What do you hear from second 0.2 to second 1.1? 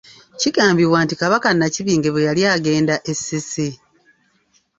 Kigambibwa